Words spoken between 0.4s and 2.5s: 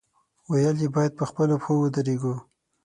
ویل یې، باید په خپلو پښو ودرېږو.